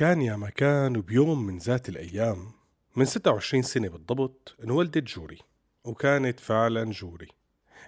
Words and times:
كان 0.00 0.22
يا 0.22 0.36
مكان 0.36 0.96
وبيوم 0.96 1.46
من 1.46 1.58
ذات 1.58 1.88
الأيام. 1.88 2.52
من 2.96 3.04
26 3.04 3.62
سنة 3.62 3.88
بالضبط 3.88 4.56
انولدت 4.64 5.04
جوري 5.04 5.38
وكانت 5.84 6.40
فعلا 6.40 6.84
جوري. 6.90 7.28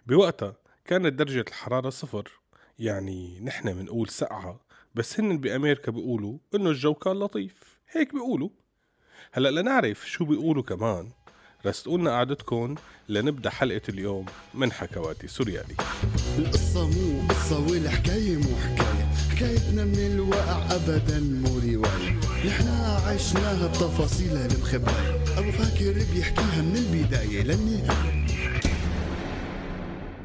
بوقتها 0.06 0.56
كانت 0.84 1.12
درجة 1.12 1.44
الحرارة 1.48 1.90
صفر 1.90 2.30
يعني 2.78 3.40
نحن 3.40 3.74
بنقول 3.74 4.08
سقعة 4.08 4.60
بس 4.94 5.20
هن 5.20 5.38
بأمريكا 5.38 5.92
بيقولوا 5.92 6.38
إنه 6.54 6.70
الجو 6.70 6.94
كان 6.94 7.12
لطيف. 7.12 7.80
هيك 7.92 8.12
بيقولوا. 8.12 8.48
هلأ 9.32 9.60
لنعرف 9.60 10.08
شو 10.10 10.24
بيقولوا 10.24 10.62
كمان 10.62 11.10
رستقولنا 11.66 12.10
قعدتكم 12.10 12.74
لنبدأ 13.08 13.50
حلقة 13.50 13.82
اليوم 13.88 14.26
من 14.54 14.72
حكواتي 14.72 15.28
سوريالي. 15.28 15.74
القصة 16.38 16.90
مو 16.90 17.28
قصة 17.28 17.70
والحكاية 17.70 18.36
مو 18.36 18.56
حكاية. 18.56 18.71
حكايتنا 19.42 19.84
من 19.84 19.98
الواقع 19.98 20.74
أبدا 20.74 21.20
مو 21.20 21.58
رواية 21.58 22.20
نحنا 22.46 23.00
عشناها 23.06 23.68
بتفاصيلها 23.68 24.46
المخبأة 24.46 25.38
أبو 25.38 25.50
فاكر 25.50 25.92
بيحكيها 26.14 26.62
من 26.62 26.76
البداية 26.76 27.42
للنهاية. 27.42 28.26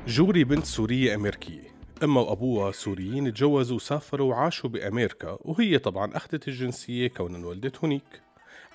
جوري 0.08 0.44
بنت 0.44 0.66
سورية 0.66 1.16
أمريكية. 1.16 1.68
أما 2.04 2.22
وأبوها 2.22 2.72
سوريين 2.72 3.34
تجوزوا 3.34 3.76
وسافروا 3.76 4.30
وعاشوا 4.30 4.70
بأمريكا 4.70 5.38
وهي 5.42 5.80
طبعا 5.80 6.18
أخذت 6.18 6.48
الجنسية 6.48 7.08
كون 7.08 7.36
انولدت 7.36 7.84
هنيك. 7.84 8.22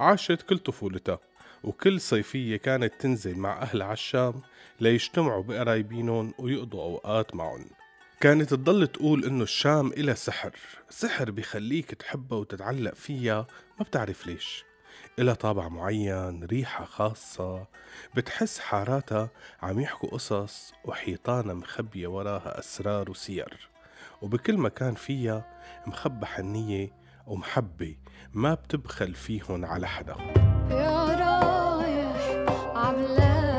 عاشت 0.01 0.43
كل 0.43 0.59
طفولتها 0.59 1.19
وكل 1.65 2.01
صيفية 2.01 2.57
كانت 2.57 2.93
تنزل 3.01 3.39
مع 3.39 3.63
أهلها 3.63 3.87
على 3.87 3.93
الشام 3.93 4.35
ليجتمعوا 4.81 5.43
بقرايبينهم 5.43 6.35
ويقضوا 6.39 6.83
أوقات 6.83 7.35
معهم. 7.35 7.82
كانت 8.23 8.51
تضل 8.55 8.87
تقول 8.87 9.25
إنه 9.25 9.43
الشام 9.43 9.87
إلها 9.87 10.15
سحر. 10.15 10.53
سحر 10.91 11.31
بيخليك 11.31 11.95
تحبها 11.95 12.39
وتتعلق 12.39 12.95
فيها 12.95 13.47
ما 13.79 13.85
بتعرف 13.85 14.27
ليش. 14.27 14.65
إلها 15.19 15.35
طابع 15.35 15.69
معين 15.69 16.45
ريحة 16.45 16.85
خاصة 16.85 17.67
بتحس 18.15 18.59
حاراتها 18.59 19.31
عم 19.63 19.81
يحكوا 19.81 20.11
قصص 20.11 20.73
وحيطانها 20.85 21.55
مخبية 21.55 22.07
وراها 22.07 22.59
أسرار 22.59 23.11
وسير. 23.11 23.69
وبكل 24.23 24.59
مكان 24.59 24.95
فيها 24.95 25.61
مخبى 25.87 26.27
حنية 26.27 26.93
ومحبة 27.27 27.97
ما 28.33 28.55
بتبخل 28.55 29.15
فيهن 29.15 29.65
على 29.65 29.89
حدا. 29.89 30.17
يا 30.71 31.05
رايح 31.05 32.51
عبلاد 32.77 33.52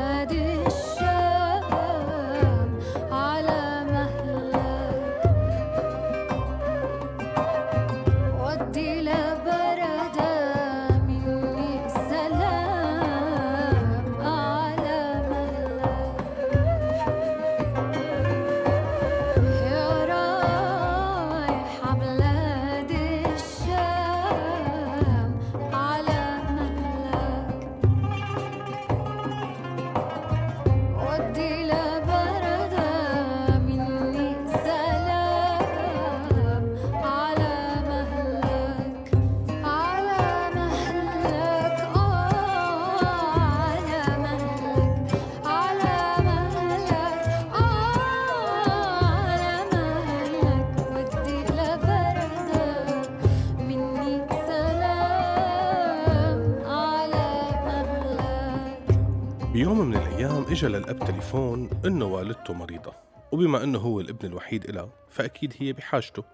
بيوم 59.74 59.88
من 59.88 59.96
الأيام 59.96 60.42
إجا 60.42 60.68
للأب 60.68 60.98
تليفون 60.98 61.70
إنه 61.84 62.04
والدته 62.04 62.54
مريضة. 62.54 62.94
وبما 63.32 63.64
إنه 63.64 63.78
هو 63.78 64.00
الابن 64.00 64.28
الوحيد 64.28 64.64
إلها 64.64 64.92
فأكيد 65.10 65.54
هي 65.58 65.72
بحاجته. 65.72 66.24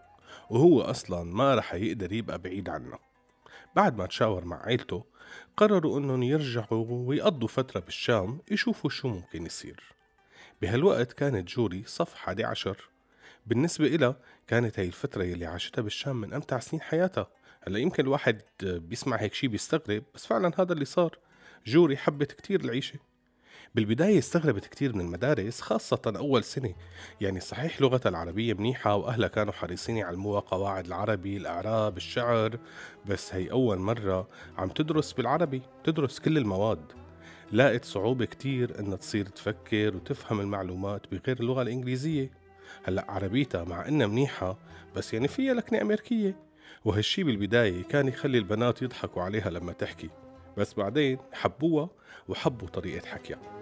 وهو 0.51 0.81
أصلا 0.81 1.25
ما 1.25 1.55
رح 1.55 1.75
يقدر 1.75 2.13
يبقى 2.13 2.39
بعيد 2.39 2.69
عنها 2.69 2.99
بعد 3.77 3.99
ما 3.99 4.07
تشاور 4.07 4.45
مع 4.45 4.63
عيلته 4.63 5.05
قرروا 5.57 5.99
إنهم 5.99 6.23
يرجعوا 6.23 6.87
ويقضوا 6.91 7.49
فترة 7.49 7.81
بالشام 7.81 8.41
يشوفوا 8.51 8.91
شو 8.91 9.09
ممكن 9.09 9.47
يصير. 9.47 9.83
بهالوقت 10.63 11.13
كانت 11.13 11.49
جوري 11.49 11.83
صف 11.87 12.15
11 12.15 12.89
بالنسبة 13.47 13.87
إلها 13.87 14.17
كانت 14.47 14.79
هاي 14.79 14.87
الفترة 14.87 15.25
يلي 15.25 15.47
عاشتها 15.47 15.83
بالشام 15.83 16.17
من 16.17 16.35
أمتع 16.35 16.59
سنين 16.59 16.83
حياتها. 16.83 17.27
هلأ 17.63 17.79
يمكن 17.79 18.03
الواحد 18.03 18.43
بيسمع 18.63 19.17
هيك 19.17 19.35
شي 19.35 19.49
بيستغرب 19.49 20.03
بس 20.15 20.27
فعلا 20.27 20.53
هذا 20.59 20.73
اللي 20.73 20.85
صار. 20.85 21.19
جوري 21.67 21.97
حبت 21.97 22.33
كتير 22.33 22.61
العيشة. 22.61 23.10
بالبداية 23.75 24.19
استغربت 24.19 24.67
كتير 24.67 24.97
من 24.97 25.01
المدارس 25.01 25.61
خاصة 25.61 26.01
أول 26.07 26.45
سنة. 26.45 26.75
يعني 27.21 27.41
صحيح 27.41 27.81
لغتها 27.81 28.11
العربية 28.11 28.55
منيحة 28.55 28.97
وأهلها 28.97 29.29
كانوا 29.29 29.53
حريصين 29.53 29.97
يعلموها 29.97 30.41
قواعد 30.41 30.87
العربي 30.87 31.37
الإعراب 31.37 31.97
الشعر. 31.97 32.59
بس 33.07 33.35
هي 33.35 33.51
أول 33.51 33.79
مرة 33.79 34.29
عم 34.59 34.69
تدرس 34.69 35.13
بالعربي 35.13 35.63
تدرس 35.85 36.19
كل 36.19 36.39
المواد. 36.39 36.93
لاقت 37.53 37.85
صعوبة 37.85 38.25
كتير 38.25 38.81
إنها 38.81 38.97
تصير 38.97 39.27
تفكر 39.27 39.97
وتفهم 39.97 40.41
المعلومات 40.41 41.03
بغير 41.13 41.41
اللغة 41.41 41.63
الإنجليزية. 41.63 42.31
هلأ 42.85 43.05
عربيتها 43.09 43.65
مع 43.65 43.89
إنها 43.89 44.07
منيحة 44.07 44.59
بس 44.97 45.15
يعني 45.15 45.29
فيها 45.29 45.55
لكنة 45.55 45.81
أمريكية. 45.83 46.37
وهالشي 46.85 47.23
بالبداية 47.25 47.83
كان 47.83 48.09
يخلي 48.09 48.39
البنات 48.39 48.83
يضحكوا 48.83 49.23
عليها 49.23 49.51
لما 49.51 49.73
تحكي. 49.73 50.11
بس 50.57 50.75
بعدين 50.75 51.19
حبوها 51.33 51.89
وحبوا 52.29 52.69
طريقة 52.69 53.07
حكيها. 53.07 53.60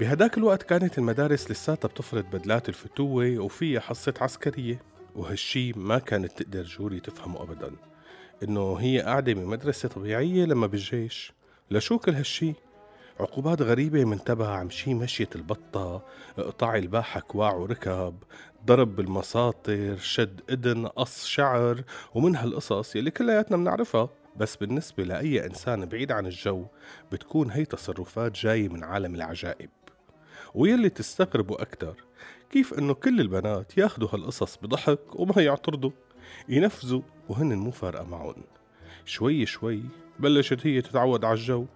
بهداك 0.00 0.38
الوقت 0.38 0.62
كانت 0.62 0.98
المدارس 0.98 1.50
لساتها 1.50 1.88
بتفرض 1.88 2.24
بدلات 2.24 2.68
الفتوة 2.68 3.38
وفيها 3.38 3.80
حصة 3.80 4.14
عسكرية 4.20 4.82
وهالشي 5.16 5.72
ما 5.72 5.98
كانت 5.98 6.42
تقدر 6.42 6.62
جوري 6.62 7.00
تفهمه 7.00 7.42
أبدا 7.42 7.72
إنه 8.42 8.74
هي 8.74 9.00
قاعدة 9.00 9.32
بمدرسة 9.32 9.88
طبيعية 9.88 10.44
لما 10.44 10.66
بالجيش 10.66 11.32
لشو 11.70 11.98
كل 11.98 12.14
هالشي 12.14 12.54
عقوبات 13.20 13.62
غريبة 13.62 14.04
من 14.04 14.24
تبع 14.24 14.48
عم 14.48 14.70
شي 14.70 14.94
مشية 14.94 15.28
البطة 15.34 16.02
قطاع 16.36 16.76
الباحة 16.76 17.20
كواع 17.20 17.54
وركب 17.54 18.14
ضرب 18.66 18.96
بالمساطر 18.96 19.96
شد 19.96 20.40
إذن 20.50 20.86
قص 20.86 21.26
شعر 21.26 21.82
ومن 22.14 22.36
هالقصص 22.36 22.96
يلي 22.96 23.10
كلياتنا 23.10 23.56
بنعرفها. 23.56 24.08
بس 24.36 24.56
بالنسبة 24.56 25.04
لأي 25.04 25.46
إنسان 25.46 25.86
بعيد 25.86 26.12
عن 26.12 26.26
الجو 26.26 26.66
بتكون 27.12 27.50
هي 27.50 27.64
تصرفات 27.64 28.32
جاية 28.32 28.68
من 28.68 28.84
عالم 28.84 29.14
العجائب. 29.14 29.70
ويلي 30.54 30.88
تستغربوا 30.88 31.62
أكتر 31.62 32.04
كيف 32.50 32.74
إنه 32.78 32.94
كل 32.94 33.20
البنات 33.20 33.78
ياخدوا 33.78 34.08
هالقصص 34.12 34.56
بضحك 34.56 35.00
وما 35.14 35.42
يعترضوا 35.42 35.90
ينفذوا 36.48 37.02
وهن 37.28 37.54
مو 37.54 37.70
فارقة 37.70 38.04
معهم. 38.04 38.44
شوي 39.04 39.46
شوي 39.46 39.82
بلشت 40.18 40.66
هي 40.66 40.82
تتعود 40.82 41.24
على 41.24 41.34
الجو 41.34 41.66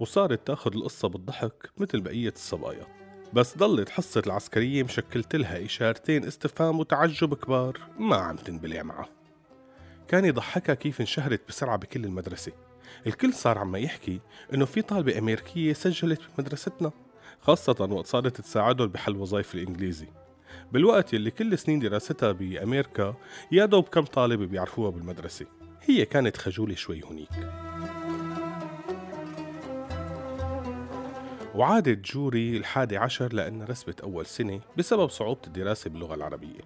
وصارت 0.00 0.46
تاخد 0.46 0.74
القصة 0.74 1.08
بالضحك 1.08 1.70
مثل 1.78 2.00
بقية 2.00 2.32
الصبايا. 2.36 2.86
بس 3.32 3.58
ضلت 3.58 3.88
حصة 3.88 4.22
العسكرية 4.26 4.82
مشكلت 4.82 5.36
لها 5.36 5.64
إشارتين 5.64 6.24
استفهام 6.24 6.80
وتعجب 6.80 7.34
كبار 7.34 7.80
ما 7.98 8.16
عم 8.16 8.36
تنبلع 8.36 8.82
معها 8.82 9.08
كان 10.08 10.24
يضحكها 10.24 10.74
كيف 10.74 11.00
انشهرت 11.00 11.40
بسرعة 11.48 11.76
بكل 11.76 12.04
المدرسة. 12.04 12.52
الكل 13.06 13.34
صار 13.34 13.58
عم 13.58 13.76
يحكي 13.76 14.20
إنه 14.54 14.64
في 14.64 14.82
طالبة 14.82 15.18
أمريكية 15.18 15.72
سجلت 15.72 16.20
بمدرستنا. 16.38 16.92
خاصة 17.42 17.88
وقت 17.90 18.06
صارت 18.06 18.40
تساعدهم 18.40 18.88
بحل 18.88 19.16
وظائف 19.16 19.54
الإنجليزي. 19.54 20.08
بالوقت 20.72 21.14
يلي 21.14 21.30
كل 21.30 21.58
سنين 21.58 21.78
دراستها 21.78 22.32
بأمريكا 22.32 23.14
يا 23.52 23.64
دوب 23.64 23.88
كم 23.88 24.04
طالبة 24.04 24.46
بيعرفوها 24.46 24.90
بالمدرسة. 24.90 25.46
هي 25.80 26.04
كانت 26.04 26.36
خجولة 26.36 26.74
شوي 26.74 27.02
هنيك 27.10 27.28
وعادت 31.54 32.12
جوري 32.12 32.56
الحادي 32.56 32.96
عشر 32.96 33.32
لأنها 33.32 33.66
رسبت 33.66 34.00
أول 34.00 34.26
سنة 34.26 34.60
بسبب 34.78 35.10
صعوبة 35.10 35.40
الدراسة 35.46 35.90
باللغة 35.90 36.14
العربية. 36.14 36.60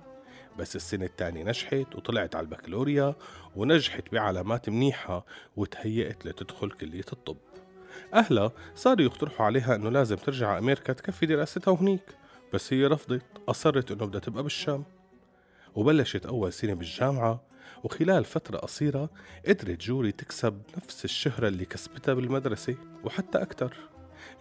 بس 0.58 0.76
السنة 0.76 1.05
الثانية 1.05 1.44
نجحت 1.44 1.94
وطلعت 1.94 2.37
على 2.37 2.44
البكالوريا 2.44 3.14
ونجحت 3.56 4.12
بعلامات 4.12 4.69
منيحة 4.69 5.26
وتهيأت 5.56 6.26
لتدخل 6.26 6.70
كلية 6.70 7.05
الطب. 7.12 7.37
أهلها 8.15 8.53
صاروا 8.75 9.05
يقترحوا 9.05 9.47
عليها 9.47 9.75
أنه 9.75 9.91
لازم 9.91 10.17
ترجع 10.17 10.59
أمريكا 10.59 10.93
تكفي 10.93 11.27
دراستها 11.27 11.75
هنيك 11.81 12.17
بس 12.55 12.73
هي 12.73 12.87
رفضت 12.87 13.23
أصرت 13.49 13.93
إنه 13.93 14.07
بدها 14.07 14.21
تبقى 14.21 14.43
بالشام. 14.43 14.85
وبلشت 15.75 16.27
أول 16.27 16.53
سنة 16.53 16.75
بالجامعة 16.75 17.43
وخلال 17.85 18.25
فترة 18.25 18.59
قصيرة 18.59 19.11
قدرت 19.49 19.81
جوري 19.81 20.13
تكسب 20.13 20.63
نفس 20.77 21.05
الشهرة 21.05 21.49
اللي 21.49 21.65
كسبتها 21.65 22.15
بالمدرسة 22.15 22.77
وحتى 23.05 23.43
أكثر 23.43 23.75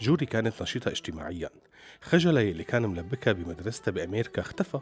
جوري 0.02 0.26
كانت 0.26 0.62
نشيطة 0.62 0.90
اجتماعيا. 0.90 1.50
خجلها 2.02 2.44
اللي 2.44 2.64
كان 2.64 2.86
ملبكها 2.86 3.34
بمدرستها 3.34 3.92
بأمريكا 3.92 4.42
اختفى 4.42 4.80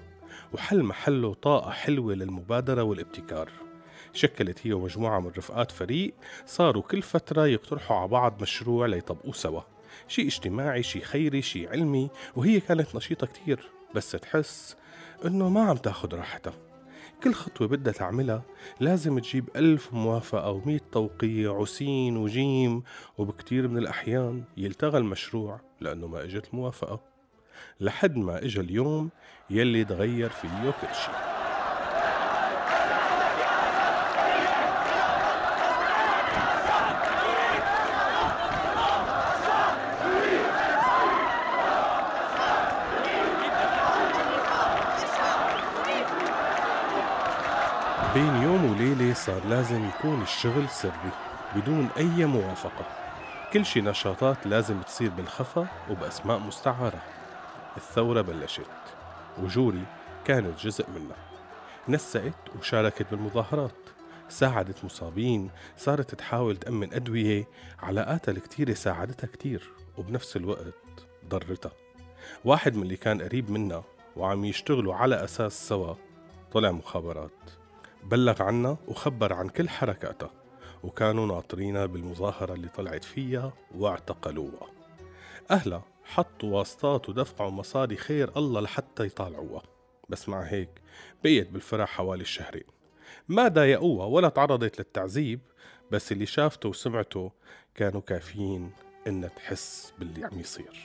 وحل 0.54 0.84
محله 0.84 1.34
طاقة 1.34 1.72
حلوة 1.72 2.14
للمبادرة 2.14 2.84
والابتكار. 2.84 3.50
شكلت 4.14 4.68
هي 4.68 4.74
ومجموعة 4.74 5.20
من 5.20 5.32
رفقات 5.38 5.72
فريق 5.72 6.14
صاروا 6.46 6.84
كل 6.84 7.02
فترة 7.02 7.48
يقترحوا 7.48 7.98
على 7.98 8.08
بعض 8.08 8.42
مشروع 8.42 8.86
ليطبقوه 8.86 9.34
سوا. 9.34 9.62
شيء 10.08 10.28
اجتماعي 10.28 10.84
شيء 10.84 11.02
خيري 11.04 11.42
شيء 11.42 11.70
علمي 11.70 12.10
وهي 12.36 12.60
كانت 12.60 12.96
نشيطة 12.96 13.28
كتير. 13.28 13.70
بس 13.96 14.12
تحس 14.12 14.76
إنه 15.26 15.50
ما 15.50 15.62
عم 15.62 15.78
تاخد 15.78 16.16
راحتها. 16.16 16.54
كل 17.24 17.34
خطوة 17.34 17.68
بدها 17.68 17.94
تعملها 17.94 18.44
لازم 18.80 19.20
تجيب 19.20 19.50
ألف 19.56 19.94
موافقة 19.94 20.52
ومية 20.52 20.82
توقيع 20.92 21.52
وسين 21.52 22.18
وجيم. 22.18 22.84
وبكتير 23.18 23.68
من 23.68 23.78
الأحيان 23.78 24.44
يلتغى 24.58 24.98
المشروع 24.98 25.62
لأنه 25.82 26.08
ما 26.08 26.24
إجت 26.24 26.48
الموافقة 26.54 27.00
لحد 27.80 28.18
ما 28.18 28.46
إجا 28.46 28.62
اليوم 28.62 29.10
يلي 29.50 29.86
تغير 29.86 30.30
فيه 30.30 30.72
كل 30.82 30.96
شيء. 30.96 31.33
صار 49.14 49.46
لازم 49.46 49.88
يكون 49.88 50.22
الشغل 50.22 50.70
سري 50.70 51.12
بدون 51.56 51.90
أي 51.98 52.26
موافقة. 52.26 52.86
كل 53.54 53.66
شي 53.66 53.82
نشاطات 53.82 54.48
لازم 54.48 54.82
تصير 54.82 55.10
بالخفا 55.10 55.68
وبأسماء 55.90 56.40
مستعارة. 56.40 57.02
الثورة 57.78 58.22
بلشت 58.22 58.62
وجوري 59.38 59.84
كانت 60.26 60.60
جزء 60.60 60.90
منها. 60.90 61.16
نسقت 61.90 62.56
وشاركت 62.60 63.06
بالمظاهرات 63.12 63.76
ساعدت 64.30 64.86
مصابين 64.86 65.50
صارت 65.78 66.16
تحاول 66.16 66.58
تأمن 66.58 66.94
أدوية 66.94 67.48
علاقاتها 67.80 68.32
الكتيرة 68.32 68.74
ساعدتها 68.74 69.28
كتير 69.28 69.72
وبنفس 69.98 70.36
الوقت 70.36 70.74
ضرتها. 71.30 71.72
واحد 72.46 72.76
من 72.76 72.84
اللي 72.84 72.98
كان 72.98 73.22
قريب 73.22 73.52
منها 73.52 73.84
وعم 74.16 74.46
يشتغلوا 74.46 74.96
على 74.96 75.24
أساس 75.24 75.68
سوا 75.68 75.96
طلع 76.52 76.72
مخابرات. 76.72 77.63
بلغ 78.06 78.44
عنا 78.44 78.78
وخبر 78.88 79.34
عن 79.34 79.50
كل 79.50 79.70
حركاتها 79.70 80.32
وكانوا 80.84 81.28
ناطرينها 81.28 81.86
بالمظاهرة 81.86 82.54
اللي 82.54 82.68
طلعت 82.68 83.04
فيها 83.04 83.54
واعتقلوها. 83.76 84.68
أهلها 85.52 85.84
حطوا 86.04 86.58
واسطات 86.58 87.10
ودفعوا 87.10 87.52
مصاري 87.52 87.96
خير 87.96 88.38
الله 88.38 88.62
لحتى 88.62 89.06
يطالعوها. 89.06 89.62
بس 90.10 90.30
مع 90.30 90.42
هيك 90.42 90.70
بقيت 91.24 91.50
بالفرح 91.50 91.90
حوالي 91.90 92.22
الشهرين. 92.22 92.64
ما 93.28 93.48
ضايقوها 93.48 94.06
ولا 94.06 94.30
تعرضت 94.30 94.80
للتعذيب 94.80 95.40
بس 95.92 96.12
اللي 96.12 96.26
شافته 96.26 96.70
وسمعته 96.70 97.32
كانوا 97.76 98.02
كافيين 98.02 98.72
إنها 99.08 99.30
تحس 99.30 99.94
باللي 100.00 100.26
عم 100.26 100.40
يصير. 100.40 100.80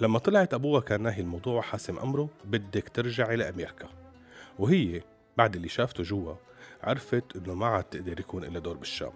لما 0.00 0.18
طلعت 0.18 0.54
أبوها 0.54 0.80
كان 0.80 1.02
ناهي 1.02 1.20
الموضوع 1.20 1.58
وحاسم 1.58 1.98
أمره 1.98 2.28
بدك 2.44 2.88
ترجعي 2.88 3.36
لأمريكا. 3.36 3.88
وهي 4.58 5.02
بعد 5.36 5.56
اللي 5.56 5.68
شافته 5.68 6.02
جوا 6.02 6.34
عرفت 6.82 7.36
إنه 7.36 7.54
ما 7.54 7.66
عاد 7.66 7.84
تقدر 7.84 8.20
يكون 8.20 8.44
إلها 8.44 8.60
دور 8.60 8.76
بالشام. 8.76 9.12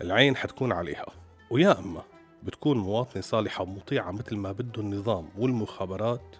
العين 0.00 0.36
حتكون 0.36 0.72
عليها. 0.72 1.06
ويا 1.50 1.78
أما 1.78 2.02
بتكون 2.42 2.78
مواطنة 2.78 3.22
صالحة 3.22 3.62
ومطيعة 3.62 4.10
مثل 4.10 4.36
ما 4.36 4.52
بده 4.52 4.82
النظام 4.82 5.28
والمخابرات 5.38 6.36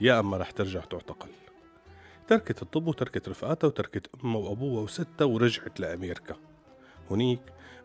يا 0.00 0.20
أما 0.20 0.36
رح 0.36 0.50
ترجع 0.50 0.80
تعتقل. 0.80 1.28
تركت 2.28 2.62
الطب 2.62 2.86
وتركت 2.86 3.28
رفقاتها 3.28 3.68
وتركت 3.68 4.10
أمها 4.24 4.40
وأبوها 4.40 4.82
وستها 4.82 5.24
ورجعت 5.24 5.80
لأمريكا 5.80 6.36
هنيك 7.10 7.40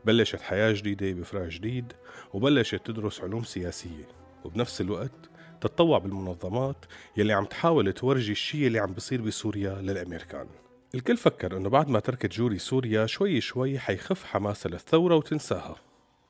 بلشت 0.06 0.42
حياة 0.42 0.72
جديدة 0.72 1.12
بفراق 1.12 1.48
جديد 1.48 1.94
وبلشت 2.34 2.82
تدرس 2.86 3.22
علوم 3.22 3.44
سياسية. 3.44 4.08
وبنفس 4.44 4.82
الوقت 4.82 5.30
تتطوع 5.62 5.98
بالمنظمات 5.98 6.86
يلي 7.18 7.34
عم 7.34 7.46
تحاول 7.46 7.94
تورجي 7.94 8.32
الشيء 8.32 8.68
اللي 8.68 8.80
عم 8.80 8.94
بيصير 8.94 9.22
بسوريا 9.22 9.74
للأمريكان 9.82 10.48
الكل 10.94 11.18
فكر 11.18 11.58
إنه 11.58 11.70
بعد 11.70 11.90
ما 11.90 12.00
تركت 12.00 12.32
جوري 12.32 12.60
سوريا 12.60 13.06
شوي 13.06 13.42
شوي 13.42 13.80
حيخف 13.80 14.24
حماسها 14.24 14.70
للثورة 14.70 15.16
وتنساها. 15.16 15.76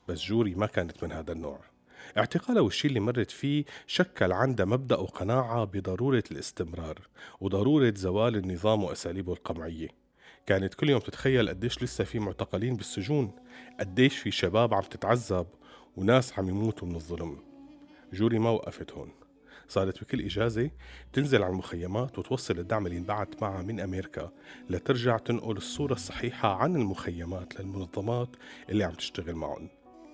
بس 0.08 0.22
جوري 0.22 0.54
ما 0.54 0.66
كانت 0.66 1.04
من 1.04 1.12
هذا 1.12 1.32
النوع. 1.32 1.58
اعتقالها 2.18 2.62
والشي 2.62 2.88
اللي 2.88 3.00
مرت 3.00 3.30
فيه 3.30 3.64
شكل 3.86 4.32
عندها 4.32 4.66
مبدأ 4.66 4.96
وقناعة 4.96 5.64
بضرورة 5.64 6.24
الاستمرار 6.30 6.98
وضرورة 7.40 7.92
زوال 7.96 8.36
النظام 8.36 8.84
وأساليبه 8.84 9.32
القمعية. 9.32 9.88
كانت 10.46 10.74
كل 10.74 10.90
يوم 10.90 11.00
تتخيل 11.00 11.48
قديش 11.48 11.82
لسه 11.82 12.04
في 12.04 12.18
معتقلين 12.18 12.76
بالسجون 12.76 13.32
قديش 13.80 14.18
في 14.18 14.30
شباب 14.30 14.74
عم 14.74 14.82
تتعذب 14.82 15.46
وناس 15.96 16.38
عم 16.38 16.48
يموتوا 16.48 16.88
من 16.88 16.94
الظلم. 16.94 17.38
جوري 18.12 18.38
ما 18.38 18.50
وقفت 18.50 18.92
هون. 18.92 19.25
صارت 19.68 20.00
بكل 20.00 20.20
إجازة 20.20 20.70
تنزل 21.12 21.42
على 21.42 21.52
المخيمات 21.52 22.18
وتوصل 22.18 22.58
الدعم 22.58 22.86
اللي 22.86 22.98
انبعت 22.98 23.42
معها 23.42 23.62
من 23.62 23.80
أمريكا 23.80 24.30
لترجع 24.70 25.18
تنقل 25.18 25.56
الصورة 25.56 25.92
الصحيحة 25.92 26.54
عن 26.54 26.76
المخيمات 26.76 27.60
للمنظمات 27.60 28.28
اللي 28.68 28.84
عم 28.84 28.92
تشتغل 28.92 29.34
معهم. 29.34 29.68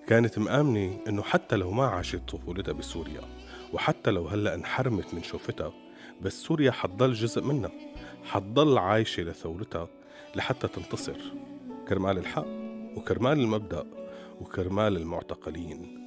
كانت 0.07 0.39
مآمنة 0.39 0.99
إنه 1.07 1.21
حتى 1.21 1.55
لو 1.55 1.71
ما 1.71 1.85
عاشت 1.85 2.21
طفولتها 2.27 2.71
بسوريا 2.71 3.21
وحتى 3.73 4.11
لو 4.11 4.27
هلأ 4.27 4.55
انحرمت 4.55 5.13
من 5.13 5.23
شوفتها 5.23 5.73
بس 6.21 6.33
سوريا 6.41 6.71
حتضل 6.71 7.13
جزء 7.13 7.41
منها 7.43 7.71
حتضل 8.23 8.77
عايشة 8.77 9.23
لثورتها 9.23 9.87
لحتى 10.35 10.67
تنتصر. 10.67 11.17
كرمال 11.87 12.17
الحق 12.17 12.47
وكرمال 12.97 13.39
المبدأ 13.39 13.85
وكرمال 14.41 14.97
المعتقلين 14.97 15.99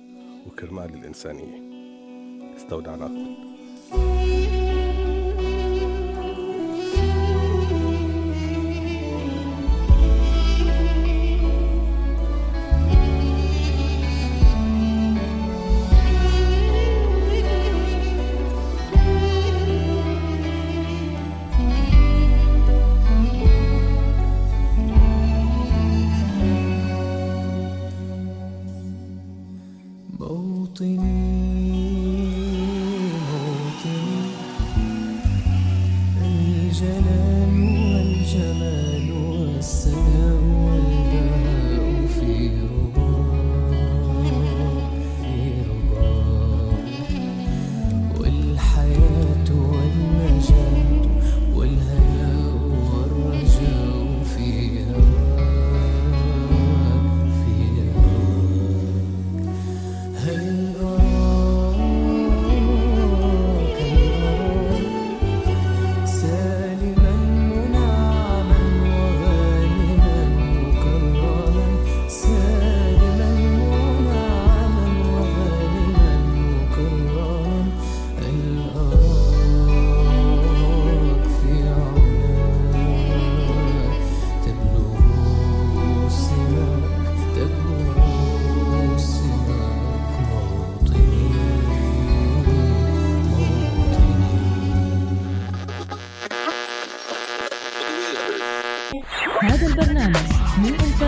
وكرمال 0.47 0.95
الإنسانية. 0.95 1.76
استودعناكم 2.56 3.36
الجلال 36.77 37.55
والجمال 37.95 39.13
والسناء 39.13 40.76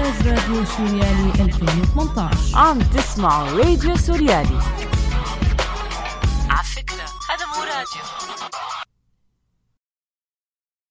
راديو 0.08 0.64
سوريالي 0.64 1.32
2018 1.40 2.58
عم 2.58 2.78
تسمعوا 2.78 3.58
راديو 3.58 3.96
سوريالي. 3.96 4.58